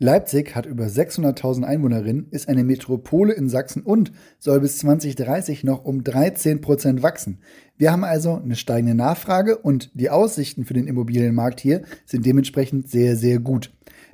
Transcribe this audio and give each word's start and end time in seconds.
Leipzig 0.00 0.56
hat 0.56 0.66
über 0.66 0.86
600.000 0.86 1.62
Einwohnerinnen, 1.62 2.26
ist 2.32 2.48
eine 2.48 2.64
Metropole 2.64 3.32
in 3.32 3.48
Sachsen 3.48 3.82
und 3.82 4.10
soll 4.40 4.58
bis 4.60 4.78
2030 4.78 5.62
noch 5.62 5.84
um 5.84 6.02
13 6.02 6.60
Prozent 6.60 7.04
wachsen. 7.04 7.38
Wir 7.76 7.92
haben 7.92 8.02
also 8.02 8.40
eine 8.42 8.56
steigende 8.56 8.96
Nachfrage 8.96 9.56
und 9.56 9.92
die 9.94 10.10
Aussichten 10.10 10.64
für 10.64 10.74
den 10.74 10.88
Immobilienmarkt 10.88 11.60
hier 11.60 11.82
sind 12.06 12.26
dementsprechend 12.26 12.90
sehr, 12.90 13.14
sehr 13.14 13.38
gut. 13.38 13.70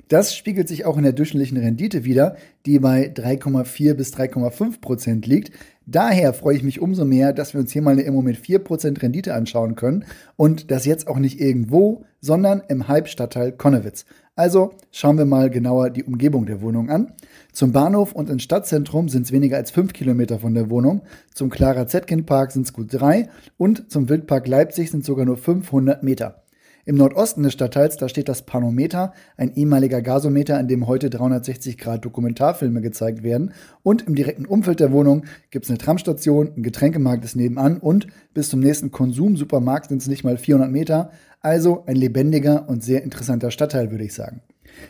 Das 0.07 0.35
spiegelt 0.35 0.67
sich 0.67 0.85
auch 0.85 0.97
in 0.97 1.03
der 1.03 1.13
durchschnittlichen 1.13 1.57
Rendite 1.57 2.03
wieder, 2.03 2.35
die 2.65 2.79
bei 2.79 3.07
3,4 3.07 3.93
bis 3.93 4.13
3,5 4.13 4.81
Prozent 4.81 5.25
liegt. 5.25 5.51
Daher 5.87 6.33
freue 6.33 6.57
ich 6.57 6.63
mich 6.63 6.79
umso 6.79 7.05
mehr, 7.05 7.33
dass 7.33 7.53
wir 7.53 7.61
uns 7.61 7.71
hier 7.71 7.81
mal 7.81 7.91
eine 7.91 8.01
Immo 8.01 8.21
mit 8.21 8.37
4 8.37 8.59
Prozent 8.59 9.01
Rendite 9.01 9.33
anschauen 9.33 9.75
können 9.75 10.05
und 10.35 10.69
das 10.69 10.85
jetzt 10.85 11.07
auch 11.07 11.17
nicht 11.17 11.39
irgendwo, 11.39 12.03
sondern 12.19 12.61
im 12.67 12.87
Halbstadtteil 12.87 13.53
Konnewitz. 13.53 14.05
Also 14.41 14.71
schauen 14.91 15.19
wir 15.19 15.25
mal 15.25 15.51
genauer 15.51 15.91
die 15.91 16.03
Umgebung 16.03 16.47
der 16.47 16.63
Wohnung 16.63 16.89
an. 16.89 17.13
Zum 17.53 17.73
Bahnhof 17.73 18.11
und 18.13 18.27
ins 18.27 18.41
Stadtzentrum 18.41 19.07
sind 19.07 19.27
es 19.27 19.31
weniger 19.31 19.57
als 19.57 19.69
5 19.69 19.93
Kilometer 19.93 20.39
von 20.39 20.55
der 20.55 20.71
Wohnung. 20.71 21.03
Zum 21.31 21.51
Clara 21.51 21.85
Zetkin 21.85 22.25
Park 22.25 22.51
sind 22.51 22.63
es 22.63 22.73
gut 22.73 22.87
3 22.89 23.29
und 23.59 23.91
zum 23.91 24.09
Wildpark 24.09 24.47
Leipzig 24.47 24.89
sind 24.89 25.05
sogar 25.05 25.25
nur 25.25 25.37
500 25.37 26.01
Meter. 26.01 26.40
Im 26.85 26.95
Nordosten 26.95 27.43
des 27.43 27.53
Stadtteils, 27.53 27.97
da 27.97 28.09
steht 28.09 28.27
das 28.27 28.41
Panometer, 28.41 29.13
ein 29.37 29.53
ehemaliger 29.55 30.01
Gasometer, 30.01 30.59
in 30.59 30.67
dem 30.67 30.87
heute 30.87 31.09
360 31.09 31.77
Grad 31.77 32.03
Dokumentarfilme 32.03 32.81
gezeigt 32.81 33.23
werden. 33.23 33.53
Und 33.83 34.07
im 34.07 34.15
direkten 34.15 34.45
Umfeld 34.45 34.79
der 34.79 34.91
Wohnung 34.91 35.25
gibt 35.51 35.65
es 35.65 35.71
eine 35.71 35.77
Tramstation, 35.77 36.51
ein 36.55 36.63
Getränkemarkt 36.63 37.23
ist 37.23 37.35
nebenan 37.35 37.77
und 37.77 38.07
bis 38.33 38.49
zum 38.49 38.59
nächsten 38.59 38.91
Konsumsupermarkt 38.91 39.89
sind 39.89 40.01
es 40.01 40.07
nicht 40.07 40.23
mal 40.23 40.37
400 40.37 40.71
Meter. 40.71 41.11
Also 41.41 41.83
ein 41.85 41.95
lebendiger 41.95 42.67
und 42.69 42.83
sehr 42.83 43.03
interessanter 43.03 43.51
Stadtteil, 43.51 43.91
würde 43.91 44.03
ich 44.03 44.13
sagen. 44.13 44.41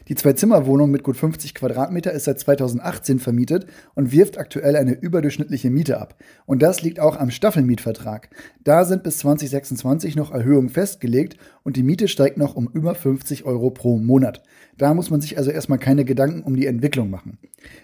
Die 0.07 0.15
Zwei-Zimmer-Wohnung 0.15 0.91
mit 0.91 1.03
gut 1.03 1.17
50 1.17 1.53
Quadratmeter 1.53 2.11
ist 2.11 2.25
seit 2.25 2.39
2018 2.39 3.19
vermietet 3.19 3.65
und 3.95 4.11
wirft 4.11 4.37
aktuell 4.37 4.75
eine 4.75 4.93
überdurchschnittliche 4.93 5.69
Miete 5.69 5.99
ab. 5.99 6.15
Und 6.45 6.61
das 6.61 6.81
liegt 6.81 6.99
auch 6.99 7.17
am 7.17 7.31
Staffelmietvertrag. 7.31 8.29
Da 8.63 8.85
sind 8.85 9.03
bis 9.03 9.19
2026 9.19 10.15
noch 10.15 10.31
Erhöhungen 10.31 10.69
festgelegt 10.69 11.37
und 11.63 11.77
die 11.77 11.83
Miete 11.83 12.07
steigt 12.07 12.37
noch 12.37 12.55
um 12.55 12.69
über 12.73 12.95
50 12.95 13.45
Euro 13.45 13.69
pro 13.69 13.97
Monat. 13.97 14.43
Da 14.77 14.93
muss 14.93 15.09
man 15.09 15.21
sich 15.21 15.37
also 15.37 15.51
erstmal 15.51 15.79
keine 15.79 16.05
Gedanken 16.05 16.41
um 16.41 16.55
die 16.55 16.65
Entwicklung 16.65 17.09
machen. 17.09 17.37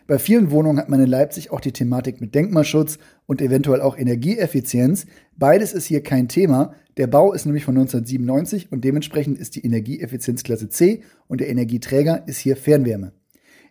Bei 0.07 0.17
vielen 0.19 0.52
Wohnungen 0.52 0.79
hat 0.79 0.89
man 0.89 1.02
in 1.02 1.09
Leipzig 1.09 1.52
auch 1.52 1.59
die 1.59 1.72
Thematik 1.72 2.22
mit 2.22 2.33
Denkmalschutz 2.33 2.97
und 3.25 3.41
eventuell 3.41 3.81
auch 3.81 3.97
Energieeffizienz. 3.97 5.05
Beides 5.35 5.73
ist 5.73 5.85
hier 5.85 6.02
kein 6.02 6.27
Thema. 6.27 6.73
Der 6.98 7.06
Bau 7.06 7.31
ist 7.31 7.45
nämlich 7.45 7.64
von 7.64 7.78
1997 7.78 8.72
und 8.72 8.84
dementsprechend 8.84 9.38
ist 9.38 9.56
die 9.56 9.64
Energieeffizienzklasse 9.64 10.70
C 10.70 11.03
und 11.28 11.42
der 11.42 11.50
Energieträger 11.50 12.28
ist 12.28 12.40
hier 12.40 12.58
Fernwärme. 12.58 13.12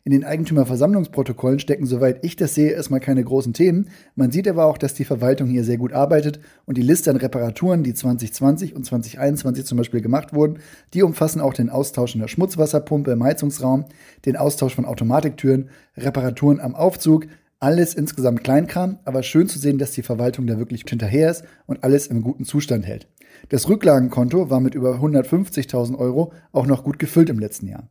In 0.04 0.12
den 0.12 0.22
Eigentümerversammlungsprotokollen 0.22 1.58
stecken, 1.58 1.84
soweit 1.84 2.24
ich 2.24 2.36
das 2.36 2.54
sehe, 2.54 2.70
erstmal 2.70 3.00
keine 3.00 3.24
großen 3.24 3.52
Themen. 3.52 3.88
Man 4.14 4.30
sieht 4.30 4.46
aber 4.46 4.66
auch, 4.66 4.78
dass 4.78 4.94
die 4.94 5.04
Verwaltung 5.04 5.48
hier 5.48 5.64
sehr 5.64 5.78
gut 5.78 5.92
arbeitet 5.92 6.38
und 6.64 6.78
die 6.78 6.82
Liste 6.82 7.10
an 7.10 7.16
Reparaturen, 7.16 7.82
die 7.82 7.92
2020 7.92 8.76
und 8.76 8.86
2021 8.86 9.64
zum 9.64 9.78
Beispiel 9.78 10.00
gemacht 10.00 10.32
wurden, 10.32 10.60
die 10.94 11.02
umfassen 11.02 11.40
auch 11.40 11.54
den 11.54 11.68
Austausch 11.68 12.14
in 12.14 12.20
der 12.20 12.28
Schmutzwasserpumpe 12.28 13.10
im 13.10 13.24
Heizungsraum, 13.24 13.86
den 14.24 14.36
Austausch 14.36 14.76
von 14.76 14.84
Automatiktüren, 14.84 15.70
Reparaturen 15.96 16.60
am 16.60 16.76
Aufzug, 16.76 17.26
alles 17.58 17.94
insgesamt 17.94 18.44
Kleinkram, 18.44 18.98
aber 19.04 19.22
schön 19.22 19.48
zu 19.48 19.58
sehen, 19.58 19.78
dass 19.78 19.92
die 19.92 20.02
Verwaltung 20.02 20.46
da 20.46 20.58
wirklich 20.58 20.84
hinterher 20.86 21.30
ist 21.30 21.44
und 21.66 21.84
alles 21.84 22.06
im 22.06 22.22
guten 22.22 22.44
Zustand 22.44 22.86
hält. 22.86 23.08
Das 23.48 23.68
Rücklagenkonto 23.68 24.50
war 24.50 24.60
mit 24.60 24.74
über 24.74 24.96
150.000 24.96 25.96
Euro 25.98 26.32
auch 26.52 26.66
noch 26.66 26.84
gut 26.84 26.98
gefüllt 26.98 27.30
im 27.30 27.38
letzten 27.38 27.68
Jahr. 27.68 27.88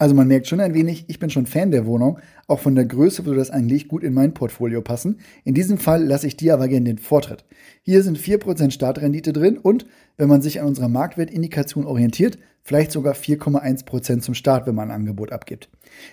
Also 0.00 0.14
man 0.14 0.28
merkt 0.28 0.46
schon 0.46 0.60
ein 0.60 0.72
wenig, 0.72 1.04
ich 1.08 1.18
bin 1.18 1.28
schon 1.28 1.44
Fan 1.44 1.72
der 1.72 1.84
Wohnung. 1.84 2.20
Auch 2.46 2.60
von 2.60 2.74
der 2.74 2.86
Größe 2.86 3.26
würde 3.26 3.38
das 3.38 3.50
eigentlich 3.50 3.86
gut 3.86 4.02
in 4.02 4.14
mein 4.14 4.32
Portfolio 4.32 4.80
passen. 4.80 5.18
In 5.44 5.52
diesem 5.52 5.76
Fall 5.76 6.02
lasse 6.02 6.26
ich 6.26 6.38
dir 6.38 6.54
aber 6.54 6.68
gerne 6.68 6.86
den 6.86 6.96
Vortritt. 6.96 7.44
Hier 7.82 8.02
sind 8.02 8.16
4% 8.16 8.70
Startrendite 8.70 9.34
drin 9.34 9.58
und, 9.58 9.84
wenn 10.16 10.30
man 10.30 10.40
sich 10.40 10.58
an 10.58 10.68
unserer 10.68 10.88
Marktwertindikation 10.88 11.84
orientiert, 11.84 12.38
vielleicht 12.62 12.92
sogar 12.92 13.12
4,1% 13.12 14.20
zum 14.20 14.32
Start, 14.32 14.66
wenn 14.66 14.74
man 14.74 14.90
ein 14.90 15.00
Angebot 15.00 15.32
abgibt. 15.32 15.68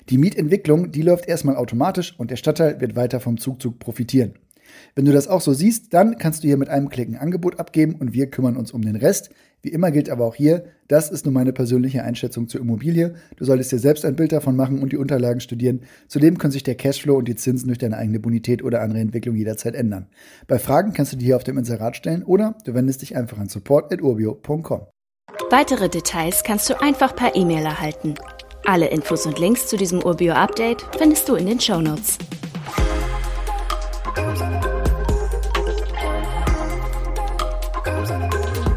Die 0.09 0.17
Mietentwicklung, 0.17 0.91
die 0.91 1.01
läuft 1.01 1.25
erstmal 1.29 1.55
automatisch 1.55 2.13
und 2.17 2.29
der 2.29 2.35
Stadtteil 2.35 2.81
wird 2.81 2.97
weiter 2.97 3.21
vom 3.21 3.37
Zugzug 3.37 3.79
profitieren. 3.79 4.33
Wenn 4.95 5.05
du 5.05 5.11
das 5.11 5.27
auch 5.27 5.41
so 5.41 5.53
siehst, 5.53 5.93
dann 5.93 6.17
kannst 6.17 6.43
du 6.43 6.47
hier 6.47 6.57
mit 6.57 6.69
einem 6.69 6.89
Klick 6.89 7.09
ein 7.09 7.15
Angebot 7.15 7.59
abgeben 7.59 7.95
und 7.95 8.13
wir 8.13 8.29
kümmern 8.29 8.57
uns 8.57 8.71
um 8.71 8.81
den 8.81 8.95
Rest. 8.95 9.29
Wie 9.61 9.69
immer 9.69 9.91
gilt 9.91 10.09
aber 10.09 10.25
auch 10.25 10.35
hier, 10.35 10.65
das 10.87 11.09
ist 11.09 11.25
nur 11.25 11.33
meine 11.33 11.51
persönliche 11.51 12.03
Einschätzung 12.03 12.47
zur 12.47 12.61
Immobilie. 12.61 13.15
Du 13.35 13.45
solltest 13.45 13.71
dir 13.71 13.79
selbst 13.79 14.05
ein 14.05 14.15
Bild 14.15 14.31
davon 14.31 14.55
machen 14.55 14.81
und 14.81 14.91
die 14.91 14.97
Unterlagen 14.97 15.39
studieren. 15.39 15.81
Zudem 16.07 16.37
können 16.37 16.51
sich 16.51 16.63
der 16.63 16.75
Cashflow 16.75 17.17
und 17.17 17.27
die 17.27 17.35
Zinsen 17.35 17.67
durch 17.67 17.79
deine 17.79 17.97
eigene 17.97 18.19
Bonität 18.19 18.63
oder 18.63 18.81
andere 18.81 18.99
Entwicklung 18.99 19.35
jederzeit 19.35 19.75
ändern. 19.75 20.07
Bei 20.47 20.59
Fragen 20.59 20.93
kannst 20.93 21.13
du 21.13 21.17
die 21.17 21.25
hier 21.25 21.35
auf 21.35 21.43
dem 21.43 21.57
Inserat 21.57 21.95
stellen 21.95 22.23
oder 22.23 22.55
du 22.65 22.73
wendest 22.73 23.01
dich 23.01 23.15
einfach 23.15 23.39
an 23.39 23.49
support.urbio.com. 23.49 24.81
Weitere 25.49 25.89
Details 25.89 26.43
kannst 26.43 26.69
du 26.69 26.81
einfach 26.81 27.15
per 27.15 27.35
E-Mail 27.35 27.65
erhalten. 27.65 28.15
Alle 28.65 28.87
Infos 28.87 29.25
und 29.25 29.39
Links 29.39 29.67
zu 29.67 29.77
diesem 29.77 30.03
Urbio-Update 30.03 30.85
findest 30.97 31.29
du 31.29 31.35
in 31.35 31.45
den 31.45 31.59
Show 31.59 31.79
Notes. 31.79 32.17
Who's 37.87 38.09
that? 38.09 38.76